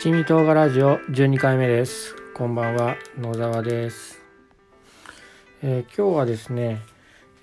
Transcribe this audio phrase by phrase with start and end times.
[0.00, 2.14] 七味唐辛ラジオ12回目です。
[2.32, 4.20] こんばんは野沢です、
[5.60, 6.80] えー、今日はですね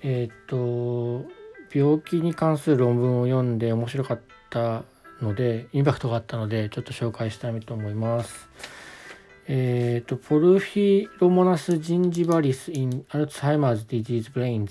[0.02, 1.30] えー、っと
[1.70, 4.84] 病気に関する論文を読んで面白かった
[5.20, 8.48] のでインパクトがあったのでちょっと紹介したいと思います。
[9.48, 14.70] えー、っとポルフィロモナスジンジバリス in Alzheimer's disease brains.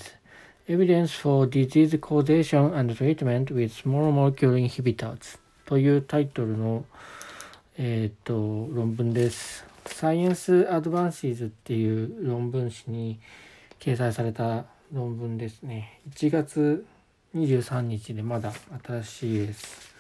[0.68, 5.38] Evidence for Disease Causation and Treatment with Small Molecule Inhibitors.
[5.66, 6.86] というタイトルの、
[7.78, 9.66] えっ、ー、と論文です。
[9.84, 13.20] Science Advances っていう論文誌に
[13.82, 16.00] 掲載された論文ですね。
[16.10, 16.86] 1月
[17.36, 19.94] 23日でまだ新しいです。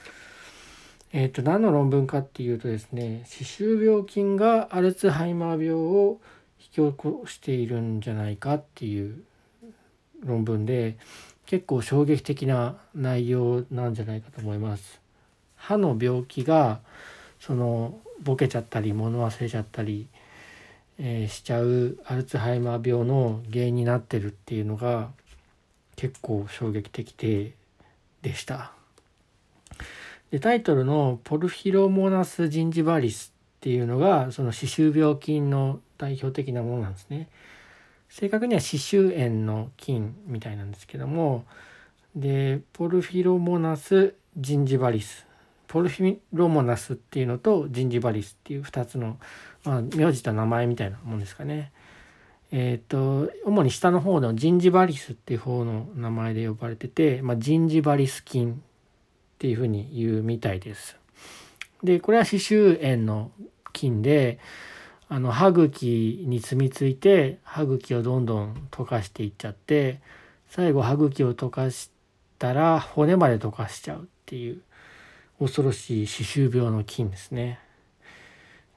[1.11, 6.21] えっ、ー、と何の論文かっていうとですね歯周病菌がアルツハイマー病を
[6.61, 9.21] 引き起こしているんじゃないかっていう
[10.21, 10.97] 論文で
[11.45, 15.01] 結構衝撃的な内容なんじゃないかと思います。
[15.57, 16.79] 歯の病気が
[17.39, 20.07] そのボケちゃったり物忘れちゃったり、
[20.97, 25.09] えー、しちゃうアルツハイマー病の原因になってるっていうのが
[25.95, 27.53] 結構衝撃的で
[28.21, 28.71] でした。
[30.31, 37.29] でタイトルの「ポルフィロモナス・ジンジバリス」っていうのがその歯周病菌の代表的なものなんですね。
[38.09, 41.43] 正確には歯周炎の菌みたいなんですけども
[42.15, 45.24] でポルフィロモナス・ジンジバリス
[45.75, 49.17] ポルフィロモナスっていうのとジンジバリスっていう2つの、
[49.65, 51.73] まあ、名字と名前みたいなもんですかね。
[52.53, 58.55] えっ、ー、と主に下の方のジンジバリスっていう方の名前で呼ばれてて、まあ、ジンジバリス菌っ
[59.37, 60.95] ていうふうに言うみたいです。
[61.83, 63.31] でこれは歯周炎の
[63.73, 64.39] 菌で
[65.09, 69.99] あの歯茎に住み着いて歯茎をどんどん溶かしていっちゃって
[70.47, 71.91] 最後歯茎を溶かし
[72.39, 74.61] たら骨まで溶かしちゃうっていう
[75.39, 77.59] 恐ろしい歯周病の菌ですね。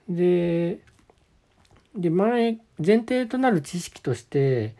[0.09, 0.79] で
[1.95, 4.75] で前前提となる知識として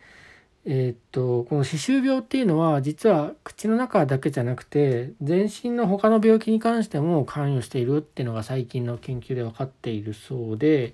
[0.65, 10.93] えー、っとこの歯周病っていうのは実は口の中だけじゃなくて全身の他の病気に関しても関与しているっていうのが最近の研究で分かっているそうで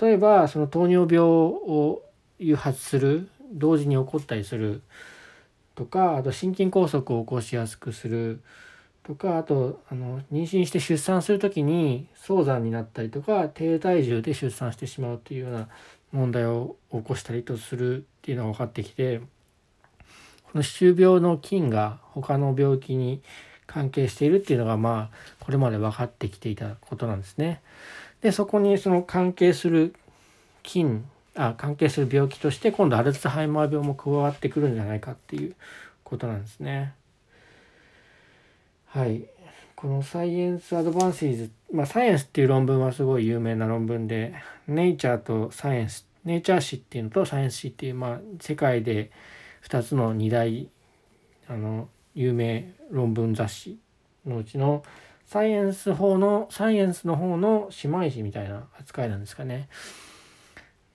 [0.00, 2.02] 例えばその糖尿病を
[2.38, 4.82] 誘発する同時に起こったりする
[5.74, 8.40] とかあと心筋梗塞を起こしやすくする
[9.10, 15.68] とかあとあの妊娠して出産する時に早産になったりとか低体重で出産してしまうというような
[16.12, 19.18] 問題を起こしたりとするっていうのが分かってきて
[20.44, 23.20] この歯周病の菌が他の病気に
[23.66, 27.62] 関係しているっていうのがまあこれまで分かってきていたことなんですね。
[28.20, 29.94] でそこにその関係する
[30.62, 31.04] 菌
[31.34, 35.56] あ関係する病気として今度アルツハイマー病も加わってくるんじゃないかっていう
[36.04, 36.94] ことなんですね。
[38.92, 39.24] はい。
[39.76, 44.34] このサイエンス・アドバンシーズ、まあ、サイエンスっていう論文はすごい有名な論文で、
[44.66, 49.12] ネイチャーとサイエンス、ネイチャー誌っていうのとサイエンス誌っていう、まあ、世界で
[49.62, 50.68] 2つの2大、
[51.46, 53.78] あの、有名論文雑誌
[54.26, 54.82] のうちの
[55.24, 59.68] サイエンス方の、サイエンスの方の姉妹誌みたいな扱いなんですかね。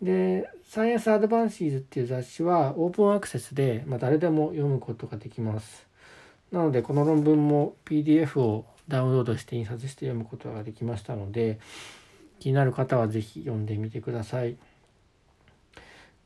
[0.02, 5.85] で、サイエンス・アドバンシーズっていう雑誌はオープンアクセスで、まあ、誰でも読むことができます。
[6.56, 11.60] なのでこの論文も PDF をダウンロードして印刷して読むことができましたので
[12.40, 14.56] 気になる方は是非読んでみてください。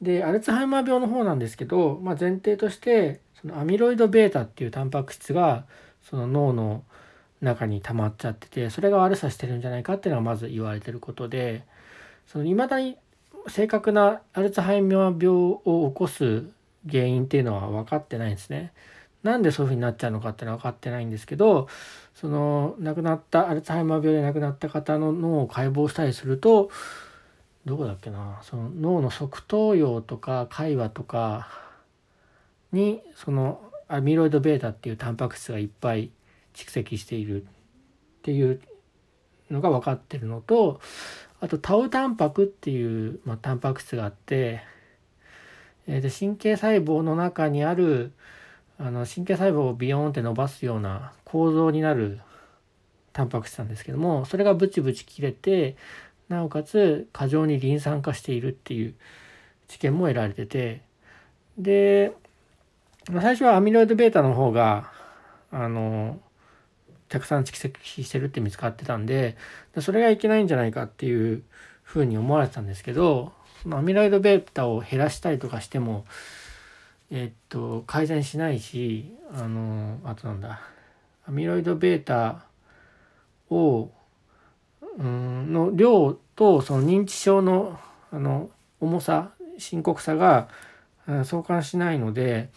[0.03, 5.65] でアルツハイマー病の方なんですけど、まあ、前提としてそのアミロイド β っていうタンパク質が
[6.03, 6.83] その脳の
[7.41, 11.63] 中に溜まっちゃっててそれが悪さしてるんじゃないかっていうのがまず言われてることで
[12.27, 12.97] その未だに
[13.47, 15.27] 正確なアルツハイマー病
[15.65, 16.43] を起こす
[16.89, 18.71] 原因っていうのは分かってないんですね。
[19.23, 21.67] なんでそういうふうになっちゃうのかっていうのは分かってないんですけど
[22.15, 26.69] その亡くなったアルツハイマー病で亡くなった方の脳を解剖したりすると
[27.65, 31.49] どこだっけなその脳の側頭葉とか海馬とか
[32.71, 36.11] にそのアミロイド β っていうタンパク質がいっぱい
[36.53, 37.45] 蓄積しているっ
[38.21, 38.61] ていう
[39.51, 40.79] のが分かってるのと
[41.41, 44.61] あとタウタンパクっていう、まあ、タンパク質があって、
[45.87, 48.11] えー、と神経細胞の中にある
[48.81, 52.21] あの神経細胞をビヨーンって伸ばすような構造になる
[53.11, 55.75] タンパク質なんですけどもそれがブチブチ切れて
[56.29, 58.95] なおかつ過剰にリン酸化しているっていう
[59.67, 60.81] 知見も得られてて
[61.57, 62.13] で
[63.07, 64.91] 最初はアミロイド β の方が
[65.51, 66.19] あの
[67.09, 69.35] たくさん蓄積してるって見つかってたんで
[69.81, 71.43] それがいけないんじゃないかっていう
[71.83, 73.33] ふうに思われてたんですけど
[73.63, 76.05] そのアミロイド β を減らしたりとかしても
[77.11, 80.61] えっと改善しないしあのあとなんだ
[81.27, 82.45] アミロイド β
[83.49, 83.89] を
[84.97, 87.79] うんの量とその認知症の
[88.11, 90.47] あの重さ深刻さが
[91.23, 92.49] 相関しないので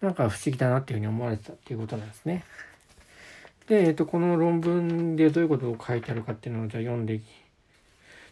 [0.00, 2.44] なんか不思議だなっていうふうに思われてたっていうことなんですね。
[3.68, 7.20] で、えっと、この論文でどういうことを書いてあるかっていうのをじゃあ読んで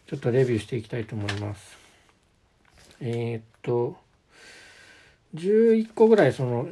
[0.07, 1.77] ちょっとレビューしていきたいと思います。
[2.99, 3.97] えー、っと
[5.35, 6.67] 11個ぐらいその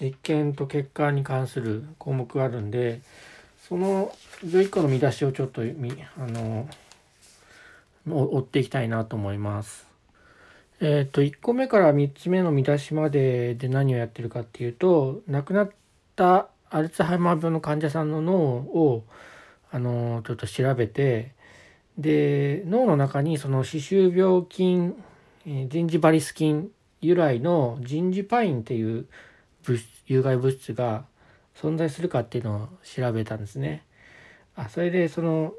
[0.00, 3.00] 実験と結果に関する項目があるんで
[3.68, 4.12] その
[4.44, 6.68] 11個の見出しをちょっとみあの
[8.06, 9.86] 追っていきたいなと思います。
[10.80, 15.70] えっ、と1個目から3つ目の見出しまでで何をやってるかっていうと亡くなっ
[16.14, 19.04] たアルツハイマー病の患者さんの脳を
[19.70, 21.32] あのちょっと調べて
[21.98, 24.94] で脳の中にその歯周病菌
[25.44, 26.70] ジンジバリス菌
[27.00, 29.06] 由来のジンジパインっていう
[29.64, 31.04] 物有害物質が
[31.54, 33.84] 存在するかっていうのを調べたんですね。
[34.56, 35.52] あそれでその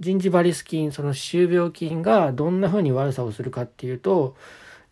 [0.00, 4.36] ジンジバリス菌その歯周病菌がどんな風に悪さをするかっていうと,、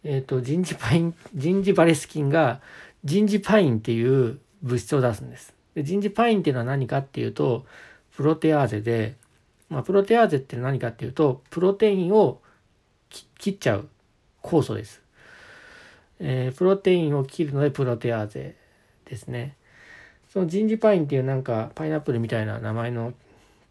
[0.02, 2.60] えーと、ジンジパインジンジバリス菌が
[3.04, 5.54] ジンジパインっていう物質を出すんです。
[5.74, 7.66] でジンジパインっていうのは何かっていうと
[8.16, 9.14] プロテアーゼで、
[9.68, 12.40] まあ、プロテアーゼって何かっていうとプロテインを
[13.38, 13.88] 切っちゃう
[14.42, 15.05] 酵素です。
[16.20, 18.56] えー、プロテインを切るのでプロテアーゼ
[19.04, 19.56] ですね。
[20.32, 23.14] そのジンジパインっていうなんかパイナップルみたいな名前の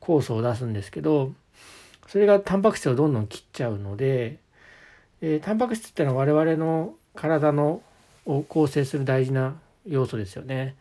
[0.01, 1.31] 酵素を出すんですけど
[2.07, 4.37] それがタンパク質をどんどん切っちゃうので、
[5.21, 7.81] えー、タンパク質ってのは我々の体の
[8.25, 9.55] を構成する大事な
[9.85, 10.75] 要素ですよね。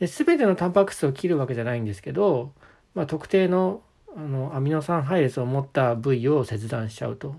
[0.00, 2.52] で全てのタンパク質を切るわけじゃないんですけど、
[2.94, 3.82] まあ、特定の
[4.16, 7.36] あのアミノ酸配列を持った部位を切断しちゃうと。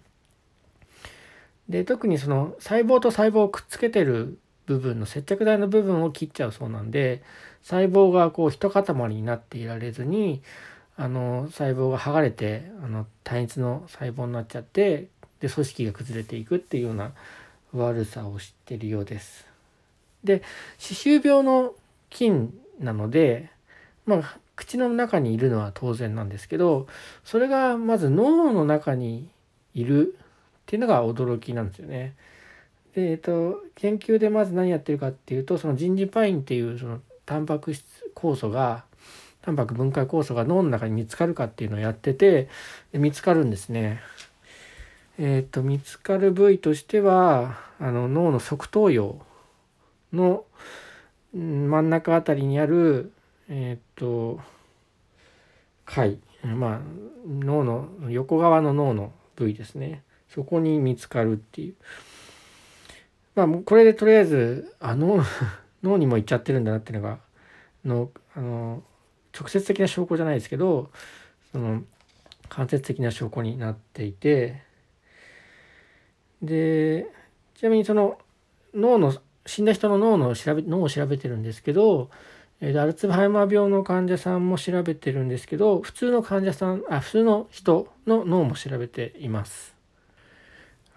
[1.71, 7.23] で特にその細胞と細胞をくっつけてる部分の接着剤の部分を切っちゃうそうなんで
[7.63, 10.41] 細胞がこう一塊になっていられずに
[10.97, 15.07] あの細胞が剥がれてあの単一の細胞になっちゃって
[15.39, 17.13] で組織が崩れていくっていうような
[17.73, 19.47] 悪さを知ってるようです。
[20.25, 20.43] で
[20.77, 21.73] 歯周病の
[22.09, 23.49] 菌なので
[24.05, 26.87] まあ口の中にいるのは当然なんですけど
[27.23, 29.29] それがまず脳の中に
[29.73, 30.17] いる
[30.71, 32.15] っていうのが驚きなんですよね。
[32.95, 37.83] でえっと研究でまず何やってるかっていうとそのジンジパインっていうそのタンパク質
[38.15, 38.85] 酵素が
[39.41, 42.47] タンパク分解酵素が脳の中に見つかるかっていうのをやってて
[42.93, 43.99] 見つかるんですね。
[45.19, 49.19] えっ、と見つかる部位としてはあの脳の側頭葉
[50.13, 50.45] の
[51.33, 53.11] 真ん中あたりにある
[53.49, 54.39] えっ、と
[55.83, 56.79] 貝まあ
[57.27, 61.75] 脳の横側の脳の部位ですねそこに見つかるっていう
[63.35, 65.23] まあこれでとりあえずあの
[65.83, 67.19] 脳にも行っちゃってるんだなっていうのが
[67.83, 68.83] のあの
[69.37, 70.91] 直接的な証拠じゃないですけど
[71.51, 71.83] その
[72.49, 74.61] 間接的な証拠になっていて
[76.41, 77.07] で
[77.55, 78.17] ちなみにその
[78.73, 79.13] 脳の
[79.45, 82.09] 死んだ人の脳の調べ脳を調べてるんですけど、
[82.61, 89.80] えアルツハイマー病の患者さんも調べてるんですけど普通の患者さんあ普通の人の脳も調べています。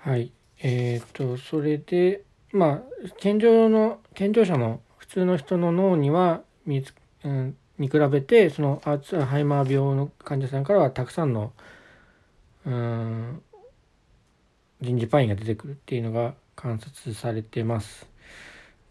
[0.05, 2.83] はいえーと、それでまあ
[3.17, 6.93] 健常の健常者の普通の人の脳には見つ、
[7.25, 11.55] うん、に比べてそのアルツハイマー病の患者さんからはたくさんの
[12.67, 13.43] うん
[14.83, 18.07] 人事パインが出てくるっていうのが観察されてます。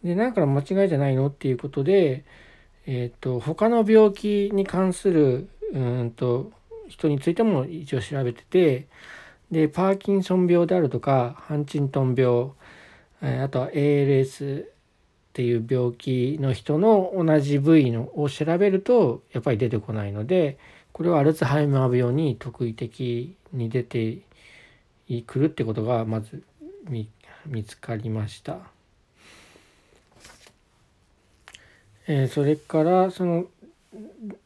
[0.03, 2.25] で何から間違いじゃないのっていうことで、
[2.87, 6.51] えーと、他の病気に関するうんと
[6.87, 8.87] 人についても一応調べてて
[9.53, 12.51] でパーキンソン病であるとかハンチントン病
[13.21, 14.65] あとは ALS っ
[15.31, 20.57] ていう病気の人の同じ部位のを調べるとやっぱり出てこないので
[20.91, 24.19] これはアルツハイマー病に特異的に出て
[25.25, 26.43] くるってことがまず
[26.89, 28.59] 見つかりました。
[32.05, 33.45] えー、それからその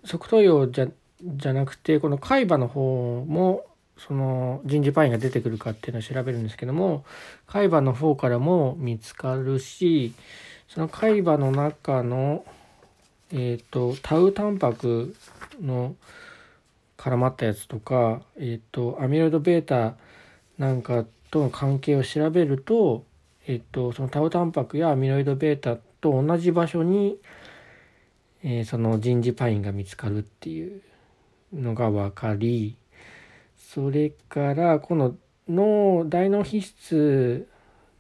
[0.06, 0.88] 側頭葉じゃ
[1.24, 3.66] じゃなくてこの海馬の方も
[3.98, 7.04] その人事パインが出てくるかっていうのを調べるんですけども
[7.48, 10.14] 海馬の方からも見つかるし
[10.68, 12.46] その海馬の中の、
[13.32, 15.16] えーと、タウタンパク
[15.62, 15.96] の
[16.98, 19.96] 絡まったやつとか、えーと、アミロイド β
[20.58, 23.06] なんかとの関係を調べると,、
[23.48, 27.18] えーと、そのタウタンパクやアミロイド β と同じ場所に、
[28.44, 30.82] えー、その人事パインが見つかるっていう
[31.54, 32.76] のが分かり
[33.74, 35.16] それからこの
[35.50, 37.48] 脳大脳皮質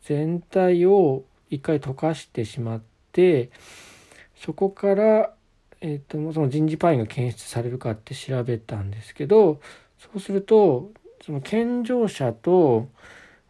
[0.03, 2.81] 全体を一回溶かしてしまっ
[3.11, 3.49] て
[4.35, 5.33] そこから
[5.79, 9.59] えーと、その人事パインが検出されるかって調べたんですけど
[9.99, 10.89] そうすると
[11.23, 12.87] その健常者と、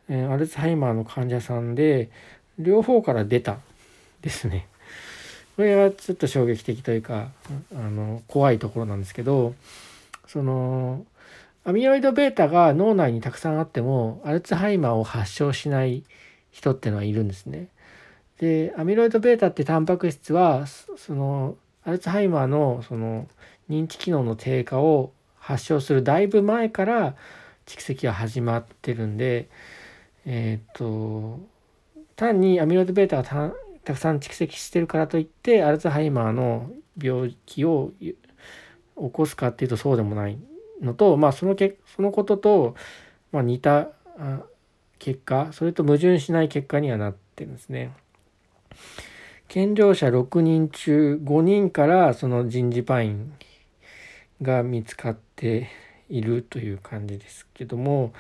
[0.10, 2.10] えー、アルツハイマーの患者さんで
[2.60, 3.60] 両方から出た
[4.22, 4.68] ですね。
[5.56, 7.30] これはちょっと衝撃的というか
[7.74, 9.56] あの怖いところなんですけど
[10.28, 11.06] その
[11.67, 16.03] アミロイド β が脳内にたくさんあってもアルツハイマーを発症しない
[16.51, 17.69] 人っていうのはいるんですね。
[18.39, 23.29] でアミロイド β ってタンパク質はそのアルツハイマーのその
[23.71, 27.15] 認知機能の低下を発症するだいぶ前から
[27.67, 29.49] 蓄積が始まってるんで
[30.25, 31.41] えっ、と
[32.17, 33.25] 単にアミロイド β が
[33.85, 38.17] たくさん蓄積してるからといってアルツハイマーの病気を起
[39.13, 40.39] こすかっていうとそうでもない
[40.82, 42.76] のとまあそのけそのことと、
[43.32, 43.90] まあ、似た
[45.00, 47.92] 結果それと矛盾しない結果にはなってるんですね。
[49.48, 53.34] 健常者6人中5人からその人事パイン
[54.42, 55.70] が見つかって
[56.10, 58.14] いるという感じですけども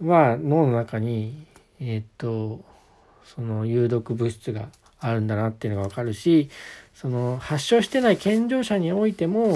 [0.00, 1.46] まあ脳の中に
[1.80, 2.60] えっ、と
[3.24, 4.68] その有毒物質が
[4.98, 6.48] あるんだなっていうのが分かるし
[6.94, 9.52] その発症してない健常者においても、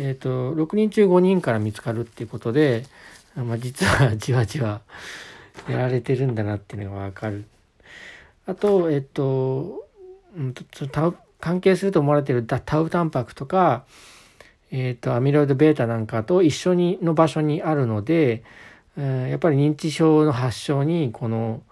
[0.00, 2.84] えーと、6人中5人から見つかるっていうことで、
[3.36, 4.80] まあ、実は じわじわ
[5.68, 7.44] やられてるんだなっていうのが分かる。
[8.46, 9.86] あと、えっ、ー、と、
[11.40, 13.84] 関係すると思われてるタウタンパクとか、
[14.70, 18.42] えーと、アミロイド β なんかと一緒にの場所にあるので、
[18.96, 21.62] やっぱり認知症の発症にこの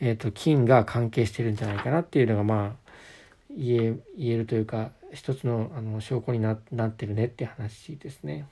[0.00, 2.86] えーと、菌が関係してるんじゃないかなっていうのがまあ
[3.56, 6.58] 言えるというか一つのあの証拠になっ
[6.90, 8.46] てるねって話ですね。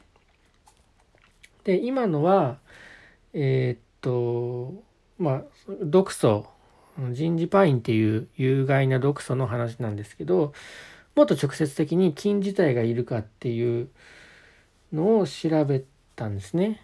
[1.65, 2.59] で今のは
[3.33, 4.75] えっ、と
[5.19, 5.43] まあ
[5.83, 6.47] 毒素
[7.13, 10.53] 人事パインっていう有害な毒素の話なんですけど
[11.17, 13.89] もっと直接的に菌自体がいるかっていう
[14.93, 15.83] のを調べ
[16.15, 16.81] たんですね。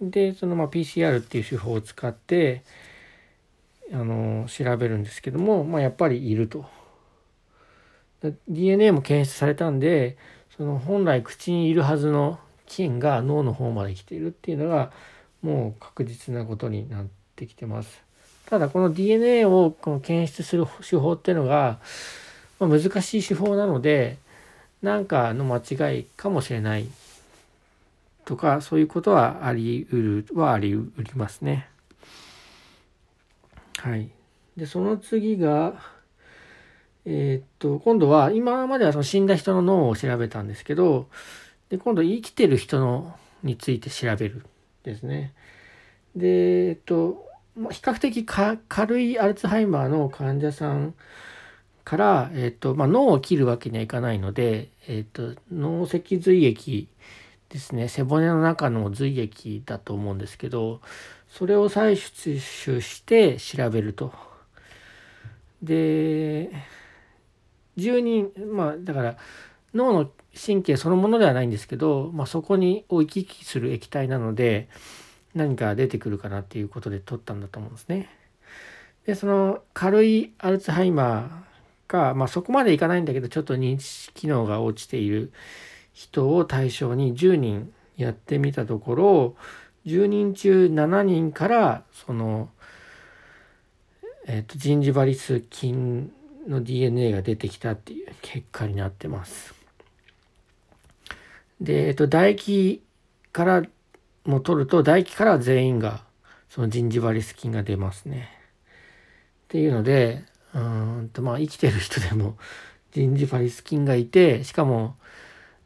[0.00, 2.62] でそのまあ PCR っていう手法を使って
[3.92, 6.66] あの調べるんですけども、まあ、やっぱりいると。
[8.48, 10.16] DNA も検出されたんで
[10.56, 14.90] その本来口にいるはずの菌が脳の方まで来ているっていうのが
[15.42, 17.06] もう確実なことになっ
[17.36, 18.02] てきてます。
[18.46, 21.78] ただこの DNA をこの検出する手法っていうのが、
[22.58, 24.18] ま、難しい手法なので
[24.82, 26.86] 何かの間違いかもしれない
[28.24, 31.68] とかそういうことはありうるはありうりますね。
[33.78, 34.10] はい。
[34.56, 35.74] で、その次が、
[37.06, 41.08] えー、っと、今度は、今まではその死んだ人の脳を調べたんですけど、
[41.70, 44.44] で、今度生きてる人のについて調べる
[44.82, 45.32] ですね。
[46.16, 47.24] で、えっと、
[47.70, 50.94] 比較的軽いアルツハイマーの患者さん
[51.84, 56.88] から、えっとまあ、脳を切るわけにはいかないので、えっと、脳脊髄液
[57.48, 60.80] ですね背骨の中の髄液だと思うんですけど
[61.28, 62.40] それを採取
[62.82, 64.12] して調べると。
[65.62, 66.50] で
[67.76, 69.16] 10人まあだから
[69.74, 74.68] 脳の神経そのものではないんですけど、まあ、そこにを行き来する液体なので
[75.34, 78.10] 何か出てくるかなっていうことで取ったんだと思うんですね。
[79.06, 85.32] でその軽いアルツハイマーが、まあ、そこまでいかないんだけどちょっと認知機能が落ちている
[85.92, 89.36] 人を対象に10人やってみたところ
[89.86, 92.50] 10人中7人からその、
[94.26, 96.12] えーと、ジンジバリス菌
[96.46, 99.54] の DNA が出てきたっていう結果になってます。
[101.60, 102.82] で、えっ、と、唾液
[103.32, 103.62] から
[104.24, 106.02] も取ると唾液から全員が
[106.48, 108.30] そのジンジバリス菌が出ますね。
[109.44, 110.24] っていうので
[110.54, 112.36] うんとまあ生きてる人でも
[112.92, 114.96] ジンジバリス菌がいてしかも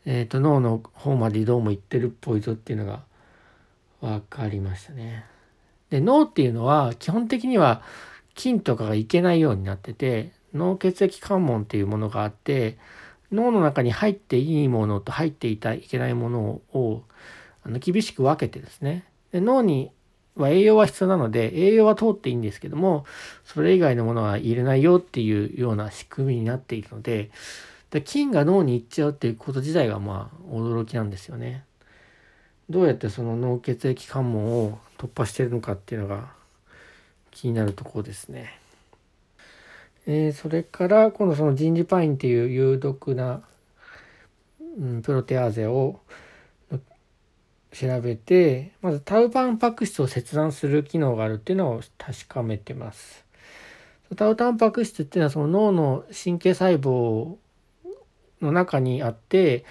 [0.06, 3.04] えーと、脳の方までどうも行ってるっぽいぞっていうのが
[4.00, 5.26] 分かりましたね。
[5.90, 7.82] で脳っていうのは基本的には
[8.34, 12.78] 菌とかがいけないようになってて脳血液関門っていうものがあって
[13.32, 16.40] 脳の中に入っていいものと入っていたいけないもの
[16.72, 17.02] を
[17.64, 19.90] あの厳しく分けてですねで脳に
[20.36, 23.04] は栄養は必要なので栄養は通っていいんですけども
[23.44, 27.30] それ以外のものは入れないよっていうような仕組みになっているので
[27.90, 31.64] で菌が脳に行っちゃうっていうこと自体がまあ驚きなんですよね。
[32.68, 36.30] どうやってその脳血液関門を突破してるのかっていうのが
[37.32, 38.59] 気になるところですね。
[40.06, 43.42] えー、それから今度そのジンジパインっていう有毒な、
[44.78, 46.00] うん、プロテアーゼを
[47.72, 53.24] 調べてまずタウタンパク質を切断する機能があるっていうのを確かめてます。
[54.16, 57.36] タウタンパク質っていうのはその脳の神経細胞
[58.42, 59.64] の中にあって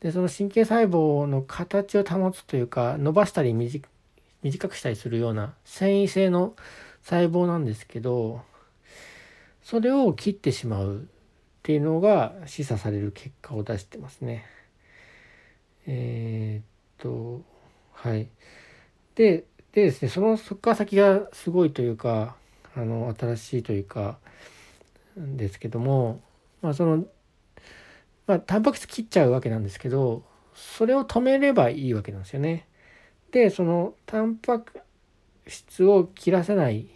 [0.00, 6.54] でその神経細胞の形を保つというか伸ばしたり短くしたりするような繊維性の
[7.02, 8.42] 細胞なんですけど
[9.66, 11.00] それを切ってしまうっ
[11.64, 14.46] ていうのが示唆される結果を出してますね。
[15.88, 16.64] えー、っ
[17.02, 17.42] と
[17.90, 18.28] はい
[19.16, 19.42] で
[19.72, 22.36] でですねそのそこから先がすごいというか
[22.76, 24.18] あの新しいというか
[25.16, 26.20] ですけども
[26.62, 27.04] まあその
[28.28, 30.22] まあタンパク質切っちゃうわけなんですけど
[30.54, 32.68] それを止めればいいわけなんですよね。
[33.32, 34.78] でそのタンパク
[35.48, 36.86] 質を切らせない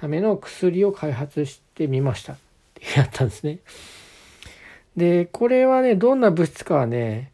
[0.00, 2.36] ための薬を開発してみましたっ
[2.74, 3.58] てやったんですね。
[4.96, 7.32] でこれはねどんな物質かはね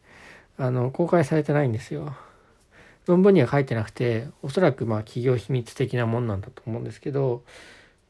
[0.57, 2.13] あの公開されてないんですよ。
[3.05, 7.41] 論文には書いてなくておそらくまあ企業秘密的なもんなんだと思うんですけど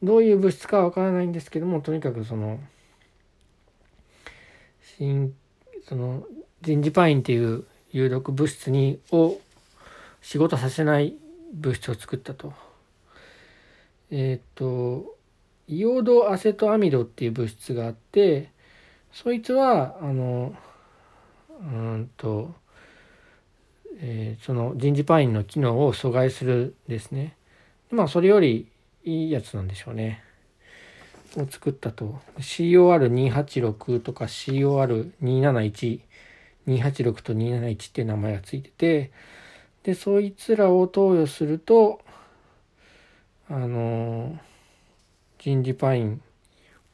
[0.02, 2.58] どういう物質かはわからないんですけどもとにかくその
[4.98, 5.32] 新
[5.88, 6.24] その
[6.62, 9.38] 人事パインっていう有毒物質にを
[10.20, 11.14] 仕事させない
[11.54, 12.52] 物質を作ったと。
[14.10, 15.16] えっ、と
[15.68, 18.50] イオドアセトアミドっていう物質があって
[19.12, 20.54] そいつはあの
[21.60, 22.54] うんと、
[24.00, 27.36] えー、その人事パインの機能を阻害するですね。
[27.90, 28.68] まあそれより
[29.04, 30.22] いいやつなんでしょうね。
[31.36, 32.20] を作ったと。
[32.38, 36.00] COR286 とか COR271
[36.68, 39.10] 286と271って名前がついてて
[39.82, 42.00] でそいつらを投与すると
[43.50, 44.38] あの
[45.38, 46.20] 人事パイン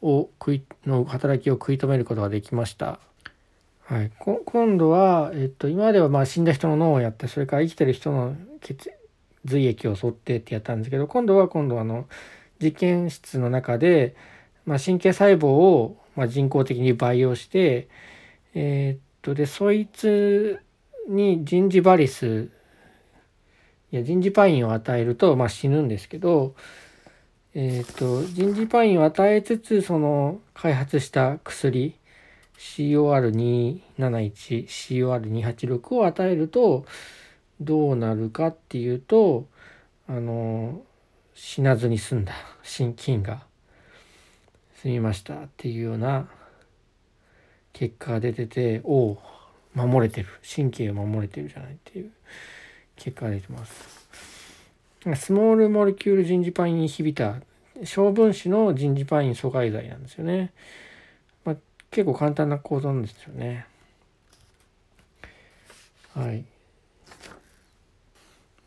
[0.03, 3.01] を食いの働きを食い止めることができました。
[3.87, 8.91] はい、今度は、えっと、今まではまあ死んだ人の脳をやってそれから生きてる人の血
[9.45, 12.07] 髄液を沿ってってやったんですけど今度は今度あの
[12.63, 14.17] 実験室の中で、
[14.65, 17.89] まあ、神経細胞をまあ人工的に培養して、
[18.55, 20.61] えー、っとでそいつ
[21.09, 22.49] にジンジバリス
[23.94, 26.57] いやジンジパインを与えると、まあ、死ぬんですけど、
[27.54, 31.94] えっ、ー、とジンジパインを与えつつその開発した薬
[32.59, 36.87] COR271、COR286 を与えると
[37.61, 39.46] どうなるかっていうと
[40.09, 40.83] あの
[41.37, 42.33] 死なずに済んだ。
[42.64, 43.44] 心筋が。
[44.74, 46.26] 済みましたっていうような
[47.72, 49.22] 結果が出てておお
[49.72, 50.26] 守れてる。
[50.42, 52.11] 神経を守れてるじゃないっていう。
[53.05, 54.09] 結果が出てます。
[55.14, 60.55] スモールモレキュールジンジパインインヒビター小分子のジンジパイン阻害剤なんですよね。
[61.45, 61.57] まあ、
[61.90, 63.67] 結構簡単な構造なんですよね。
[66.14, 66.47] はい。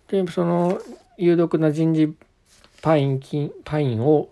[0.10, 0.80] でその
[1.18, 2.14] 有毒なジンジ
[2.84, 4.30] パイン菌パインを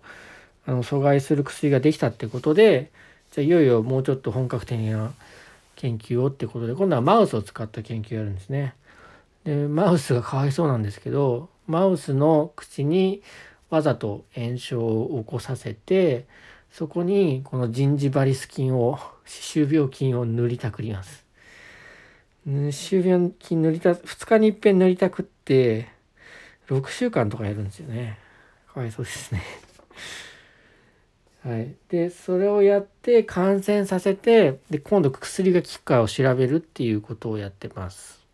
[0.66, 2.92] あの阻害する薬ができたってことで
[3.32, 5.12] じゃあいよいよもうちょっと本格的な
[5.74, 8.75] 研究をってことで今度はマウスを使った研究をやるんですね。
[9.46, 13.22] でマウスがかわいそうなんですけどマウスの口に
[13.70, 16.26] わざと炎症を起こさせて
[16.72, 21.24] そこにこのジンジバリス菌を 歯周病菌を塗りたくります。
[22.44, 25.88] 歯周病菌塗りた2日にいっぺん塗りたくって
[26.68, 28.18] 6週間とかやるんですよね。
[28.72, 29.42] かわいそうですね。
[31.42, 38.25] はい、でそれをやって感染させてで今度薬が効くかを調べるっていうことをやってます。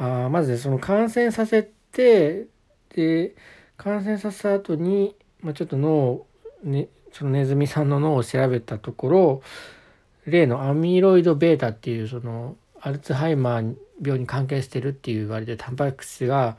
[0.00, 2.46] あまずその感染させて
[2.94, 3.34] で
[3.76, 6.24] 感染させた後に、まあ、ちょっと脳
[6.64, 9.42] ねそのネズミさんの脳を調べたところ
[10.26, 16.56] 例のアミロイド β っていうそのアルツハイマー病に関係してるっていう言われてタンパク質が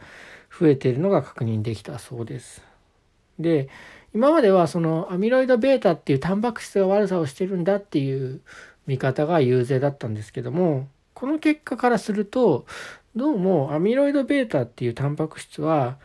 [0.59, 2.63] 増えてるのが確認できたそうです。
[3.39, 3.69] で
[4.13, 8.41] 今まではそのアミロイド β っていうタンパク質が悪さをしてるんだっていう
[8.85, 12.65] 見方が優勢だったんですけどもこの結果からすると
[13.13, 15.97] どうもアミロイド β っていうタンパク質は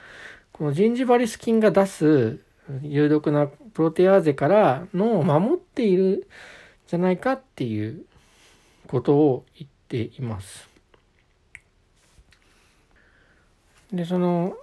[0.50, 2.40] このジンジバリス菌が出す
[2.82, 6.20] 有毒なプロテアーゼから脳を守っているん
[6.88, 8.04] じゃないかっていう
[8.88, 10.68] ことを言っています。
[13.92, 14.56] でその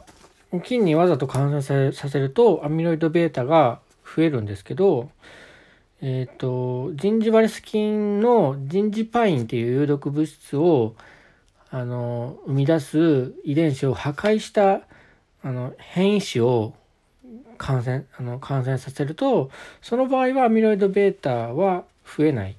[0.66, 5.10] 菌にわざと感染させるとアミロイド β が増えるんですけど
[6.02, 10.96] えっ、ー、とジンジバリス菌のジンジパインっていう有毒物質を
[11.74, 14.82] あの生み出す遺伝子を破壊した
[15.42, 16.76] あの変異種を
[17.58, 19.50] 感染あの感染させると
[19.82, 22.56] その場合はアミロイド β は増えない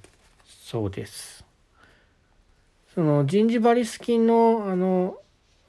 [0.65, 1.45] そうです。
[2.93, 5.17] そのジンジバリス菌のあの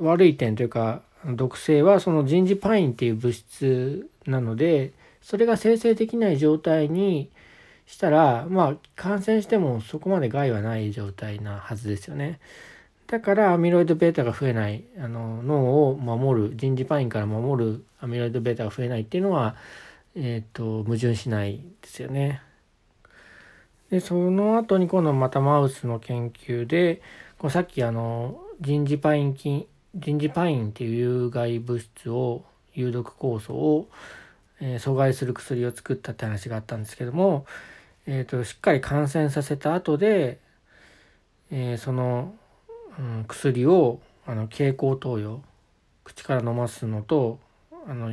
[0.01, 7.31] 悪い点というか毒性はそのジンジパインっていう物質なのでそれが生成できない状態に
[7.87, 12.41] したらまあ感染してもそこまで害はない状態なはずですよね。
[13.07, 19.57] だからアミロイド β が増えないあの脳を守る人事パインから守るアミロイド β が増えないっていうのは、
[20.17, 22.43] えーと、矛盾しないですよね。
[23.91, 27.01] でその後に今度またマウスの研究で
[27.39, 33.89] こうさっきあの人事パイン菌人事パインっていう有害物質を有毒酵素を、
[34.61, 37.47] えー、阻害する薬を作ったって話があったんですけども、
[38.07, 40.39] えーと、しっかり感染させた後で、
[41.51, 42.35] えー、その
[42.99, 45.43] うん、薬をあの経口投与
[46.05, 47.39] 口から飲ますのと
[47.87, 48.13] あの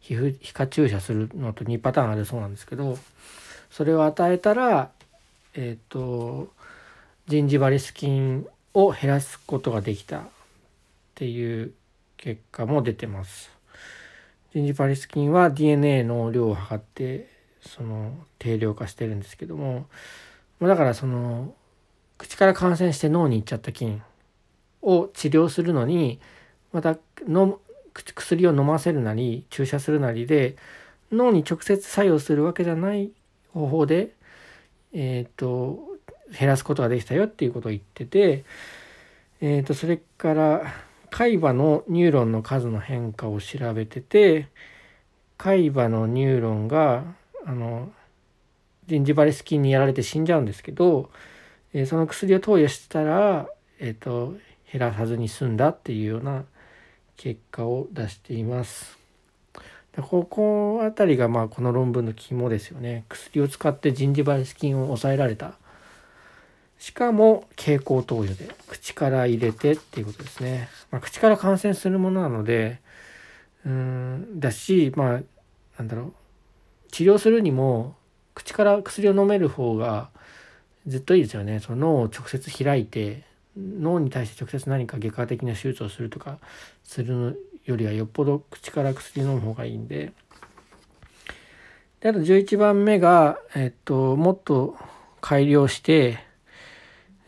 [0.00, 2.98] 皮膚皮下注射するのと2パターンあるそうなんですけど
[3.70, 4.90] それを与えたら
[5.54, 6.48] えっ、ー、と
[7.26, 10.22] ジンジバリス菌を減らすことができたっ
[11.14, 11.72] ていう
[12.16, 13.50] 結果も出てます。
[14.52, 17.28] ジンジバリス菌は DNA の量を測って
[17.60, 19.86] その定量化してるんですけども
[20.60, 21.52] だからその
[22.18, 24.02] 口から感染して脳に行っちゃった菌
[24.82, 26.20] を治療するのに
[26.72, 27.60] またの
[27.92, 30.56] 薬を飲ませるなり注射するなりで
[31.12, 33.10] 脳に直接作用するわけじゃない
[33.52, 34.10] 方法で、
[34.92, 35.78] えーと、
[36.38, 38.44] 減らすことができたよっていうことを言ってて、
[39.40, 40.74] えーと、それから
[41.10, 44.48] 海馬のニューロンの数の変化を調べてて
[45.38, 47.04] 海馬のニューロンが
[47.44, 47.90] あの
[48.86, 51.10] ジンジバリス菌にやられて死んじゃうんですけど
[51.76, 53.46] えー、その薬を投与したら、
[53.78, 54.34] えーと、
[54.72, 56.44] 減らさずに済んだっていうような
[57.18, 58.98] 結果を出しています。
[60.00, 63.04] ここあたりがまあこの論文の肝ですよね。
[63.10, 65.52] 薬を使ってジンジバリス菌を抑えられた。
[66.78, 70.70] しかも経口投与で口から入れてっていうことですね。
[70.90, 72.80] まあ、口から感染するものなので、
[73.66, 75.20] うんだし、まあ
[75.76, 76.12] なんだろう
[76.90, 77.96] 治療するにも
[78.34, 80.08] 口から薬を飲める方が
[80.86, 81.60] ずっといいですよね。
[81.60, 83.24] その脳を直接開いて
[83.56, 86.38] 脳に対して直接何か外科的な手術をするとか
[86.84, 90.12] するのよりはよっぽど口から薬飲む方がいいんで。
[92.00, 94.76] であと11番目が、えっと、もっと
[95.22, 96.18] 改良して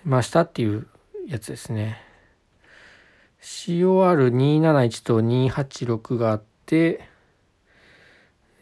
[0.05, 0.87] ましたっていう
[1.27, 2.01] やつですね。
[3.40, 7.01] COR271 と286があって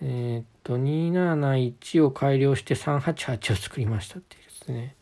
[0.01, 4.46] えっと271を改良して388を作りましたっていう。
[4.67, 4.95] ですね。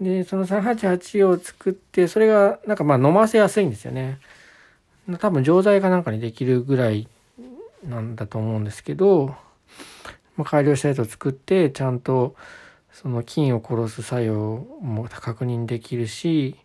[0.00, 4.18] でその388を作ってそれがなんかまあ飲ませやすいんですよね。
[5.18, 7.08] 多分錠剤かなんかにできるぐらい
[7.84, 9.36] なんだと思うんですけど、
[10.36, 12.34] まあ、改良したやつを作ってちゃんと
[12.92, 16.56] その菌を殺す作用も確認できるし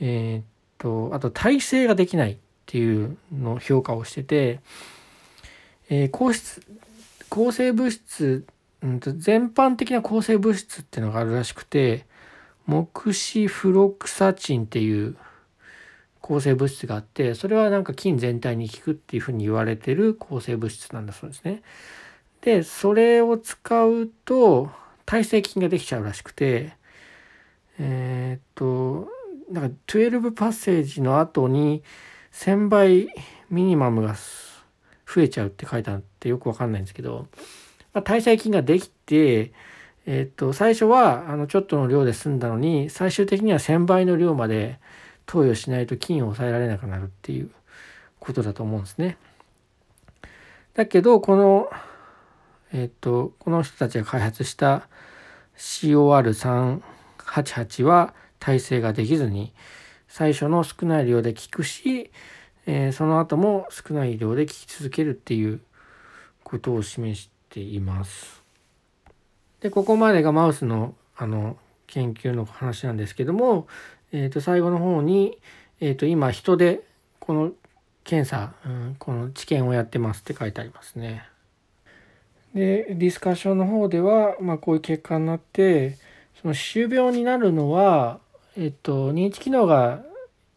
[0.00, 0.44] えー、っ
[0.78, 4.60] とあと耐性ができないっていうの評価をしてて、
[5.88, 6.62] えー、抗質
[7.28, 8.44] 抗生物質
[8.84, 12.06] うんと全般的な抗生物質っていうのがあるらしくて
[12.66, 15.16] モクシフロクサチンっていう
[16.20, 21.62] 抗生物質があってそれはなんか菌全体に効くっていうふうに言われてる抗生物質なんだそうですね。
[22.42, 24.70] でそれを使うと
[25.06, 26.74] 耐性菌ができちゃうらしくて
[27.78, 29.08] えー、っと
[29.50, 31.82] なんか12パッセージの後に
[32.32, 33.08] 1000倍
[33.48, 34.14] ミニマムが
[35.06, 37.28] 増えちゃうって書いてあってよくわかんないんですけど
[37.94, 39.52] まあ、耐細菌ができて、
[40.06, 44.78] えっと、最初はあのちょっとの量で済んだのに最終的には1,000倍の量まで
[45.26, 47.50] 投与しないと菌を抑えられなくなるっていう
[48.20, 49.16] ことだと思うんですね。
[50.74, 51.70] だけどこの、
[52.72, 54.88] えっと、この人たちが開発した
[55.56, 59.54] COR388 は耐性ができずに
[60.08, 62.10] 最初の少ない量で効くし、
[62.66, 65.60] えー、その後も少ない量で効き続けるっていう
[66.42, 68.42] ことを示しています。
[69.60, 73.68] でここまでがマウスのあの研究の話なんですけども、
[74.10, 75.38] えー、と最後の方に、
[75.80, 76.82] えー、と今人で
[77.20, 77.52] この
[78.02, 81.24] 検査、うん、この治験をやってますって書いてありますね。
[82.54, 85.98] でディスカッションの方では、まあ、こういう結果になって
[86.40, 88.18] その歯周病になるのは、
[88.56, 90.02] えっと、認知機能が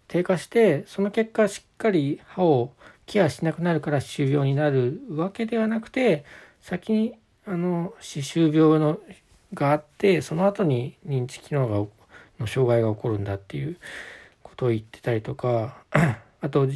[0.08, 2.72] 低下してその結果しっかり歯を
[3.06, 6.26] ケアしなくなるから歯周病になるわけではなくて
[6.68, 9.00] 先にあの歯周病の
[9.54, 11.78] があってその後に認知機能が
[12.42, 13.78] の障害が起こるんだっていう
[14.44, 15.78] ことを言ってたりとか
[16.42, 16.68] あと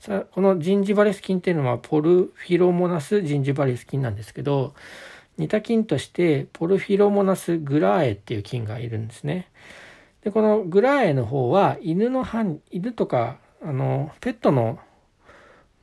[0.00, 4.74] さこのジンジバレス菌っていうのはポルフィロモナスジンジバレス菌なんですけど
[5.36, 9.48] 似た菌としてポルフィロモナスグラーエっていう菌がいるんですね。
[10.24, 14.80] でこのグラーエの方は犬の歯犬とかあのペットの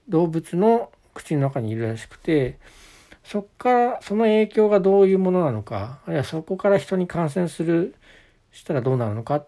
[0.10, 2.60] 動物の口の中にいるらしくて
[3.26, 7.96] そこからその影響がどういうものなのかあるいはそこから人に感染する
[8.52, 9.44] したらどうなるのか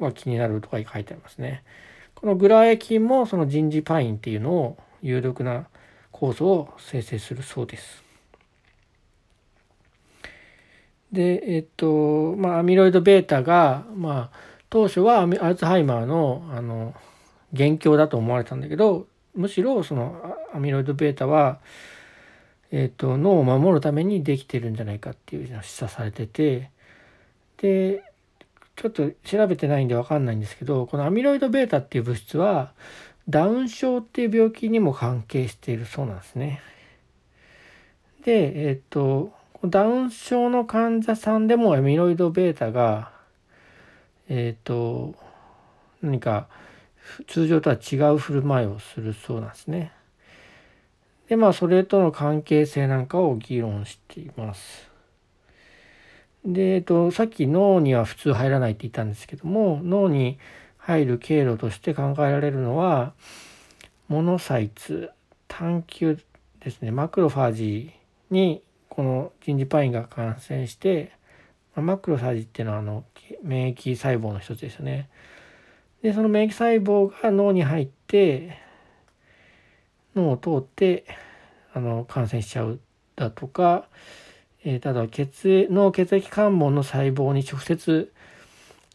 [0.00, 1.62] は気になるとか書いてありますね。
[2.14, 5.66] このグラエキンもそのジンジパインっていうのを有力な
[6.12, 8.02] 酵素を生成するそうです。
[11.12, 14.36] でえっとまあアミロイド β がまあ
[14.68, 16.94] 当初はアルツハイマーのあの
[17.52, 21.60] 元凶だと思われたんだけどむしろそのアミロイド β は、
[22.76, 26.70] えーと、脳を守るためにできてるんじゃないかっていうのが示唆されてて
[27.58, 28.02] で
[28.74, 32.72] ちょっと調べてないんで分かんないんですけどこのアミロイド β っていう物質は
[33.28, 36.62] ダウン症っていう病気にも関係しているそうなんですね。
[38.24, 39.32] でえっ、ー、と
[39.64, 43.12] ダウン症の患者さんでもアミロイド β が
[44.28, 45.14] えっ、ー、と
[46.02, 46.48] 何か
[47.28, 49.92] 通常とは違う振る舞いをするそうなんですね。
[51.28, 54.90] でまあそれとの関係性なんかを議論しています。
[56.44, 60.38] で、えっと、さっき脳には普通入らないって言ったんですけども脳に
[60.76, 63.14] 入る経路として考えられるのは
[64.08, 65.10] モノサイツ
[65.48, 66.18] 探求
[66.60, 67.92] ですねマクロファージ
[68.30, 71.12] にこのジンジパインが感染して
[71.74, 73.04] マクロファージっていうのはあの
[73.42, 75.08] 免疫細胞の一つですよね。
[76.02, 78.58] でその免疫細胞が脳に入って
[80.14, 81.04] 脳を通って
[81.72, 82.80] あの感染しちゃう
[83.16, 83.86] だとか、
[84.64, 88.12] えー、ただ血脳血液関門の細胞に直接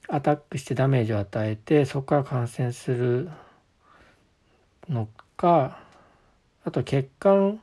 [0.07, 3.29] アタックしてダメージを与えてそこから感染する
[4.89, 5.79] のか
[6.65, 7.59] あと血管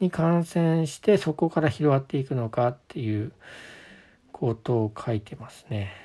[0.00, 3.32] に感染してそこから広がっていくのかっていう
[4.32, 6.03] ことを書いてますね。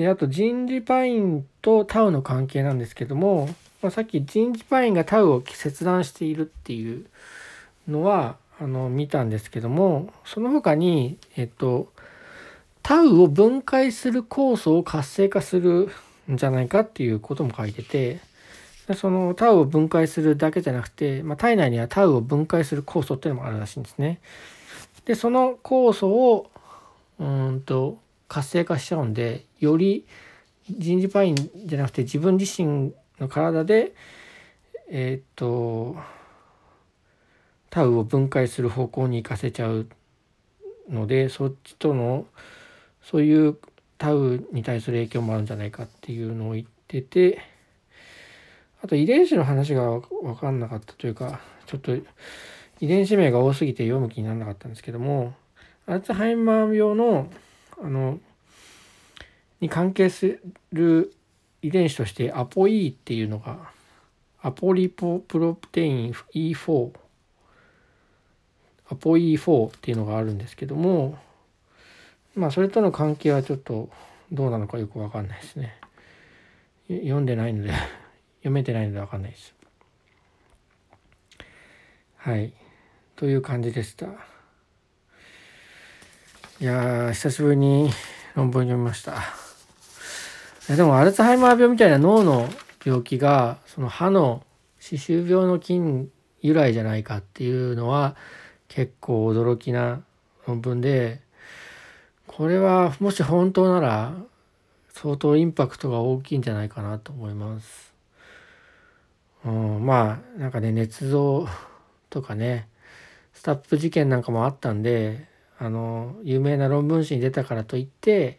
[0.00, 3.50] であとジンジパインとタウの関係なんですけども、
[3.82, 7.04] まあ、さっきジンジパインがタウを切断しているっていう
[7.86, 11.92] のはあの見たんですけどもその他にえっと
[12.82, 15.90] タウを分解する酵素を活性化する
[16.32, 18.20] んじゃないかっていうことも書いてて
[18.94, 24.18] そのタウを分解するだけじゃなくて、まあ、体内にはタウを分解する酵素っていうのもあるらしいんですね。
[25.04, 26.50] でその酵素を
[27.18, 27.98] うんと
[28.30, 30.06] 活性化しちゃうんでより
[30.70, 33.92] 人事パインじゃなくて自分自身の体で
[34.88, 35.96] えっ、と
[37.70, 39.88] タウを分解する方向に行かせちゃう
[40.88, 42.26] のでそっちとの
[43.02, 43.58] そういう
[43.98, 47.40] タウに対する影響もあるんじゃないかっていうのを言ってて
[48.82, 55.34] あと遺伝子の話が分かんなかったというかちょっと遺伝子名が多すぎて読む気にならなかったんですけども
[55.86, 57.28] アルツハイマー病の
[57.82, 58.18] あの
[59.60, 60.40] に関係す
[60.72, 61.12] る
[61.62, 63.70] 遺伝子としてアポ E っていうのが
[64.42, 66.90] アポリポプロプテイン E4
[68.88, 71.18] アポ E4 っていうのがあるんですけども
[72.34, 73.90] まあそれとの関係はちょっと
[74.32, 75.76] どうなのかよくわかんないですね。
[76.88, 77.72] 読んでないので
[78.40, 79.54] 読めてないのでわかんないです。
[82.16, 82.52] はい。
[83.16, 84.06] という感じでした。
[86.60, 87.90] いや久しぶりに
[88.34, 89.16] 論文読みました
[90.68, 92.50] でもアルツハイマー病みたいな脳の
[92.84, 94.44] 病気がその歯の
[94.78, 96.10] 歯周病の菌
[96.42, 98.14] 由来じゃないかっていうのは
[98.68, 100.02] 結構驚きな
[100.46, 101.22] 論文で
[102.26, 104.12] これはもし本当なら
[104.90, 107.94] 相当インパクトが大きいんじゃないかなと思います。
[109.46, 111.48] うん、まあなんかね捏造
[112.10, 112.68] とかね
[113.32, 115.29] スタップ事件なんかもあったんで
[115.62, 118.38] あの有名な論文誌に出たからといって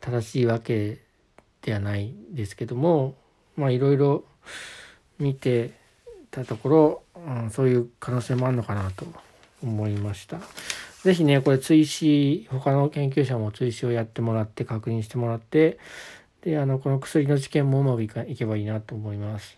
[0.00, 0.98] 正しいわけ
[1.62, 3.14] ではないですけども
[3.56, 4.24] まあいろいろ
[5.20, 5.70] 見て
[6.32, 9.06] たところ、うん、そういう可能性もあるのかなと
[9.62, 10.40] 思いました。
[11.04, 15.78] 是非ねこれ追試他の研究者も追試をやってもらって確認してもらって
[16.42, 19.56] であのこの薬の治験もうまくいかいけばいいなと思います。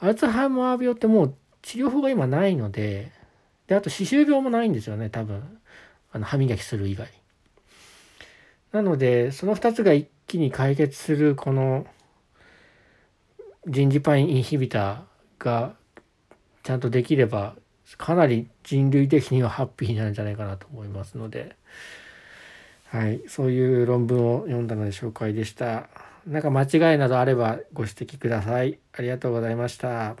[0.00, 3.12] アルツハイマー病ってもう治療法が今ないので
[3.66, 5.58] であと歯周病もないんですよね多分
[6.12, 7.08] あの歯磨きする以外。
[8.72, 11.86] なのでその2つが一気に解決するこの
[13.66, 15.74] 人事パインインヒビターが
[16.62, 17.54] ちゃんとできれば
[17.98, 21.56] かなり人類的にはハッピーになるんじゃないかなと思いますので、
[22.88, 25.88] はい、そういう論文を読んだので紹介でした。
[26.26, 28.78] なんか間違いなどあればご指摘ください。
[28.92, 30.16] ありがとうございました。